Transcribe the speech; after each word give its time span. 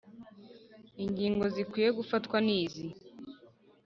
ingingo 1.03 1.43
zikwiye 1.55 1.89
gufatwa 1.97 2.37
nizi 2.45 2.85